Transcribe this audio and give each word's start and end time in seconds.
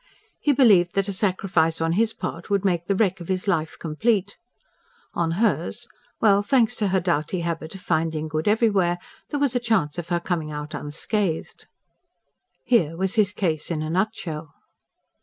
He 0.39 0.51
believed 0.51 0.95
that 0.95 1.07
a 1.07 1.13
sacrifice 1.13 1.79
on 1.79 1.91
his 1.91 2.11
part 2.11 2.49
would 2.49 2.65
make 2.65 2.87
the 2.87 2.95
wreck 2.95 3.19
of 3.21 3.27
his 3.27 3.47
life 3.47 3.77
complete. 3.79 4.35
On 5.13 5.33
hers 5.33 5.87
well, 6.19 6.41
thanks 6.41 6.75
to 6.77 6.87
her 6.87 6.99
doughty 6.99 7.41
habit 7.41 7.75
of 7.75 7.81
finding 7.81 8.27
good 8.27 8.47
everywhere, 8.47 8.97
there 9.29 9.39
was 9.39 9.55
a 9.55 9.59
chance 9.59 9.99
of 9.99 10.09
her 10.09 10.19
coming 10.19 10.49
out 10.51 10.73
unscathed. 10.73 11.67
Here 12.65 12.97
was 12.97 13.13
his 13.13 13.31
case 13.31 13.69
in 13.69 13.83
a 13.83 13.91
nutshell. 13.91 14.55